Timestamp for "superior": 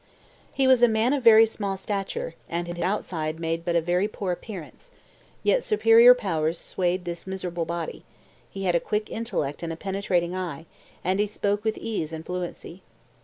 5.63-6.15